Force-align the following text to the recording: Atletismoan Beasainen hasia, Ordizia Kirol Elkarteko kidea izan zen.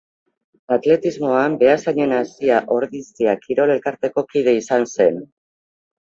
Atletismoan 0.75 1.57
Beasainen 1.63 2.13
hasia, 2.21 2.57
Ordizia 2.77 3.37
Kirol 3.45 3.75
Elkarteko 3.75 4.27
kidea 4.35 4.57
izan 4.63 4.91
zen. 4.99 5.23